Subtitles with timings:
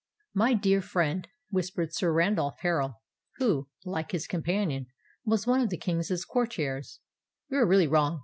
[0.33, 4.87] "My dear friend," whispered Sir Randolph Harral—who, like his companion,
[5.25, 7.01] was one of the King's courtiers,
[7.49, 8.19] "you are really wrong.